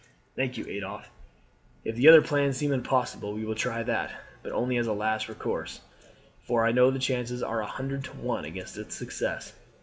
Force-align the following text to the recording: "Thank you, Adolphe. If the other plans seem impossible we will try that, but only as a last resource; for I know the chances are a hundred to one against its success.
"Thank 0.35 0.57
you, 0.57 0.65
Adolphe. 0.65 1.07
If 1.85 1.95
the 1.95 2.07
other 2.09 2.23
plans 2.23 2.57
seem 2.57 2.71
impossible 2.73 3.33
we 3.33 3.45
will 3.45 3.53
try 3.53 3.83
that, 3.83 4.11
but 4.41 4.51
only 4.51 4.77
as 4.77 4.87
a 4.87 4.93
last 4.93 5.29
resource; 5.29 5.79
for 6.47 6.65
I 6.65 6.71
know 6.71 6.89
the 6.89 6.97
chances 6.97 7.43
are 7.43 7.61
a 7.61 7.67
hundred 7.67 8.05
to 8.05 8.11
one 8.13 8.43
against 8.43 8.79
its 8.79 8.95
success. 8.95 9.53